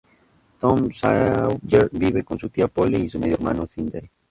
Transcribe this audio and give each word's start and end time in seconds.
Tom 0.59 0.89
Sawyer 0.91 1.59
vive 1.91 2.23
con 2.23 2.39
su 2.39 2.49
tía 2.49 2.67
Polly 2.67 2.97
y 3.03 3.09
su 3.09 3.19
medio 3.19 3.35
hermano, 3.35 3.67
Sidney. 3.67 4.09